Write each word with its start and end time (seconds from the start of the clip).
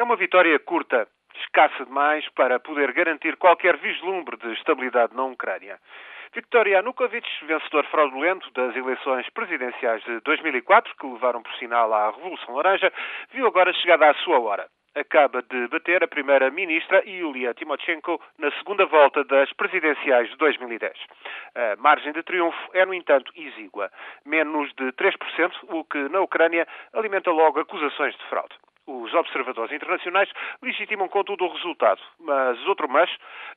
É 0.00 0.04
uma 0.04 0.14
vitória 0.14 0.56
curta, 0.60 1.08
escassa 1.40 1.84
demais 1.84 2.24
para 2.28 2.60
poder 2.60 2.92
garantir 2.92 3.36
qualquer 3.36 3.76
vislumbre 3.78 4.36
de 4.36 4.52
estabilidade 4.52 5.12
na 5.12 5.24
Ucrânia. 5.24 5.80
Viktor 6.32 6.68
Yanukovych, 6.68 7.26
vencedor 7.46 7.84
fraudulento 7.86 8.48
das 8.52 8.76
eleições 8.76 9.28
presidenciais 9.30 10.00
de 10.04 10.20
2004, 10.20 10.94
que 10.94 11.04
levaram 11.04 11.42
por 11.42 11.52
sinal 11.54 11.92
à 11.92 12.12
Revolução 12.12 12.54
Laranja, 12.54 12.92
viu 13.32 13.44
agora 13.48 13.72
chegada 13.72 14.08
a 14.08 14.14
sua 14.14 14.38
hora 14.38 14.68
acaba 14.94 15.42
de 15.42 15.68
bater 15.68 16.02
a 16.02 16.08
primeira-ministra 16.08 17.02
Yulia 17.08 17.54
Timoshenko 17.54 18.20
na 18.36 18.50
segunda 18.52 18.84
volta 18.86 19.22
das 19.24 19.52
presidenciais 19.52 20.28
de 20.28 20.36
2010. 20.36 20.92
A 21.54 21.76
margem 21.80 22.12
de 22.12 22.22
triunfo 22.22 22.58
é, 22.72 22.84
no 22.84 22.92
entanto, 22.92 23.32
exígua, 23.36 23.90
menos 24.24 24.72
de 24.74 24.92
3%, 24.92 25.52
o 25.68 25.84
que 25.84 26.08
na 26.08 26.20
Ucrânia 26.20 26.66
alimenta 26.92 27.30
logo 27.30 27.60
acusações 27.60 28.16
de 28.16 28.24
fraude. 28.24 28.54
Os 28.88 29.12
observadores 29.12 29.70
internacionais 29.70 30.30
legitimam, 30.62 31.08
contudo, 31.08 31.44
o 31.44 31.52
resultado, 31.52 32.00
mas 32.18 32.58
outro 32.66 32.88
mas, 32.88 33.10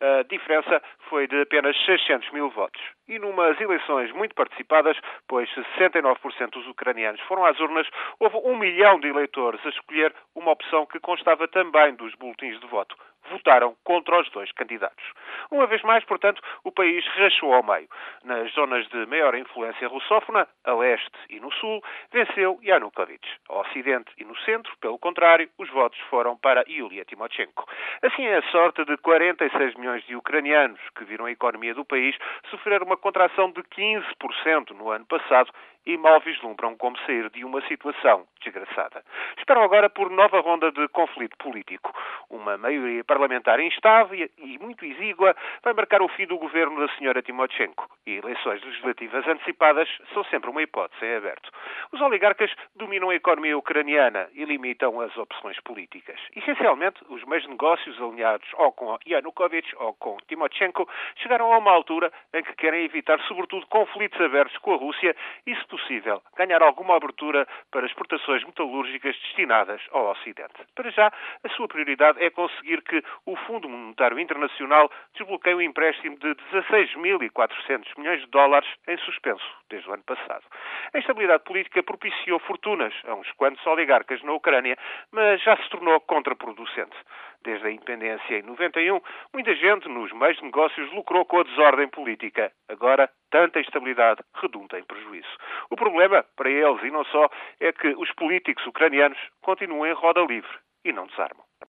a 0.00 0.22
diferença 0.22 0.82
foi 1.10 1.26
de 1.28 1.42
apenas 1.42 1.76
600 1.84 2.30
mil 2.30 2.48
votos. 2.48 2.80
E 3.06 3.18
numas 3.18 3.60
eleições 3.60 4.10
muito 4.12 4.34
participadas, 4.34 4.96
pois 5.28 5.46
69% 5.76 6.50
dos 6.52 6.66
ucranianos 6.66 7.20
foram 7.28 7.44
às 7.44 7.60
urnas, 7.60 7.86
houve 8.18 8.38
um 8.38 8.56
milhão 8.56 8.98
de 9.00 9.08
eleitores 9.08 9.60
a 9.66 9.68
escolher 9.68 10.14
uma 10.34 10.52
opção 10.52 10.86
que 10.86 10.98
constava 10.98 11.46
também 11.46 11.94
dos 11.94 12.14
boletins 12.14 12.58
de 12.58 12.66
voto 12.66 12.96
votaram 13.28 13.76
contra 13.84 14.20
os 14.20 14.30
dois 14.30 14.50
candidatos. 14.52 15.04
Uma 15.50 15.66
vez 15.66 15.82
mais, 15.82 16.04
portanto, 16.04 16.42
o 16.64 16.72
país 16.72 17.06
rachou 17.16 17.52
ao 17.54 17.62
meio. 17.62 17.88
Nas 18.24 18.52
zonas 18.52 18.86
de 18.88 19.06
maior 19.06 19.34
influência 19.34 19.88
russófona, 19.88 20.46
a 20.64 20.72
leste 20.74 21.18
e 21.30 21.40
no 21.40 21.52
sul, 21.52 21.82
venceu 22.12 22.58
Yanukovych. 22.62 23.26
Ao 23.48 23.60
ocidente 23.60 24.10
e 24.18 24.24
no 24.24 24.36
centro, 24.38 24.72
pelo 24.80 24.98
contrário, 24.98 25.48
os 25.58 25.68
votos 25.70 25.98
foram 26.10 26.36
para 26.36 26.64
Yulia 26.68 27.04
Timoshenko. 27.04 27.66
Assim 28.02 28.26
é 28.26 28.38
a 28.38 28.50
sorte 28.50 28.84
de 28.84 28.96
46 28.98 29.74
milhões 29.76 30.04
de 30.04 30.16
ucranianos 30.16 30.80
que 30.96 31.04
viram 31.04 31.26
a 31.26 31.30
economia 31.30 31.74
do 31.74 31.84
país 31.84 32.16
sofrer 32.50 32.82
uma 32.82 32.96
contração 32.96 33.50
de 33.50 33.62
15% 33.62 34.70
no 34.70 34.90
ano 34.90 35.06
passado 35.06 35.50
e 35.86 35.96
mal 35.96 36.20
vislumbram 36.20 36.76
como 36.76 36.98
sair 37.06 37.30
de 37.30 37.44
uma 37.44 37.66
situação 37.66 38.26
desgraçada. 38.42 39.02
Esperam 39.38 39.62
agora 39.62 39.88
por 39.88 40.10
nova 40.10 40.40
ronda 40.40 40.70
de 40.70 40.86
conflito 40.88 41.36
político. 41.38 41.92
Uma 42.28 42.58
maioria 42.58 43.02
parlamentar 43.04 43.17
instável 43.60 44.28
e 44.38 44.58
muito 44.58 44.84
exígua 44.84 45.34
vai 45.62 45.72
marcar 45.72 46.02
o 46.02 46.08
fim 46.08 46.26
do 46.26 46.38
governo 46.38 46.80
da 46.80 46.92
senhora 46.94 47.22
Timoshenko. 47.22 47.88
E 48.06 48.16
eleições 48.16 48.62
legislativas 48.62 49.26
antecipadas 49.26 49.88
são 50.12 50.24
sempre 50.24 50.50
uma 50.50 50.62
hipótese 50.62 51.04
em 51.04 51.16
aberto. 51.16 51.50
Os 51.90 52.00
oligarcas 52.02 52.50
dominam 52.76 53.08
a 53.10 53.14
economia 53.14 53.56
ucraniana 53.56 54.28
e 54.34 54.44
limitam 54.44 55.00
as 55.00 55.16
opções 55.16 55.58
políticas. 55.60 56.20
Essencialmente, 56.36 57.00
os 57.08 57.24
meios 57.24 57.44
de 57.44 57.50
negócios 57.50 58.00
alinhados 58.00 58.48
ou 58.54 58.72
com 58.72 58.98
Yanukovych 59.06 59.74
ou 59.76 59.94
com 59.94 60.18
Timoshenko 60.28 60.88
chegaram 61.16 61.52
a 61.52 61.58
uma 61.58 61.70
altura 61.70 62.12
em 62.34 62.42
que 62.42 62.54
querem 62.56 62.84
evitar, 62.84 63.18
sobretudo, 63.22 63.66
conflitos 63.66 64.20
abertos 64.20 64.56
com 64.58 64.74
a 64.74 64.76
Rússia 64.76 65.16
e, 65.46 65.54
se 65.54 65.66
possível, 65.66 66.22
ganhar 66.36 66.62
alguma 66.62 66.96
abertura 66.96 67.46
para 67.70 67.86
exportações 67.86 68.44
metalúrgicas 68.44 69.16
destinadas 69.22 69.80
ao 69.90 70.10
Ocidente. 70.10 70.54
Para 70.74 70.90
já, 70.90 71.12
a 71.42 71.48
sua 71.50 71.68
prioridade 71.68 72.22
é 72.22 72.28
conseguir 72.30 72.82
que 72.82 73.02
o 73.24 73.34
Fundo 73.36 73.68
Monetário 73.68 74.18
Internacional 74.18 74.90
desbloqueie 75.14 75.54
um 75.54 75.60
empréstimo 75.62 76.18
de 76.18 76.34
16.400 76.52 77.98
milhões 77.98 78.20
de 78.20 78.26
dólares 78.26 78.68
em 78.86 78.98
suspenso 78.98 79.44
desde 79.70 79.88
o 79.88 79.94
ano 79.94 80.02
passado. 80.02 80.44
A 80.92 80.98
instabilidade 80.98 81.44
política 81.78 81.82
propiciou 81.82 82.38
fortunas 82.40 82.94
a 83.06 83.14
uns 83.14 83.30
quantos 83.32 83.64
oligarcas 83.66 84.22
na 84.22 84.32
Ucrânia, 84.32 84.76
mas 85.12 85.42
já 85.42 85.56
se 85.56 85.68
tornou 85.70 86.00
contraproducente. 86.00 86.96
Desde 87.42 87.66
a 87.66 87.70
independência 87.70 88.38
em 88.38 88.42
91, 88.42 89.00
muita 89.32 89.54
gente 89.54 89.88
nos 89.88 90.12
meios 90.12 90.36
de 90.38 90.44
negócios 90.44 90.92
lucrou 90.92 91.24
com 91.24 91.40
a 91.40 91.44
desordem 91.44 91.88
política. 91.88 92.50
Agora, 92.68 93.08
tanta 93.30 93.60
instabilidade 93.60 94.22
redunda 94.34 94.78
em 94.78 94.84
prejuízo. 94.84 95.28
O 95.70 95.76
problema, 95.76 96.24
para 96.36 96.50
eles 96.50 96.82
e 96.82 96.90
não 96.90 97.04
só, 97.04 97.28
é 97.60 97.72
que 97.72 97.88
os 97.96 98.12
políticos 98.14 98.66
ucranianos 98.66 99.18
continuam 99.40 99.86
em 99.86 99.94
roda 99.94 100.20
livre 100.20 100.58
e 100.84 100.92
não 100.92 101.06
desarmam. 101.06 101.47